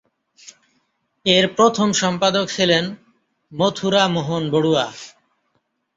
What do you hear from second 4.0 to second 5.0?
Mohan Barua.